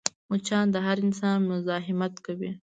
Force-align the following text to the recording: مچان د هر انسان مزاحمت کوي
مچان 0.29 0.65
د 0.71 0.75
هر 0.85 0.97
انسان 1.05 1.37
مزاحمت 1.51 2.13
کوي 2.25 2.51